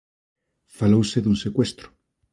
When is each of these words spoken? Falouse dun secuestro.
Falouse 0.77 1.19
dun 1.23 1.37
secuestro. 1.43 1.87